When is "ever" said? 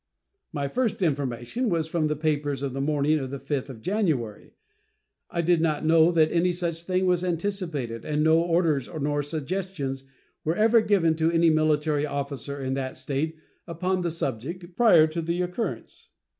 10.55-10.81